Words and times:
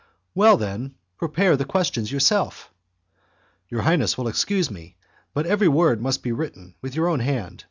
"Well, 0.33 0.57
then, 0.57 0.95
prepare 1.19 1.55
the 1.55 1.63
questions 1.63 2.11
yourself." 2.11 2.71
"Your 3.69 3.83
highness 3.83 4.17
will 4.17 4.27
excuse 4.29 4.71
me, 4.71 4.95
but 5.31 5.45
every 5.45 5.67
word 5.67 6.01
must 6.01 6.23
be 6.23 6.31
written 6.31 6.73
with 6.81 6.95
your 6.95 7.07
own 7.07 7.19
hand. 7.19 7.59